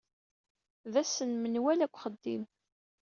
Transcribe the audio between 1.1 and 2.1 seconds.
n menwala deg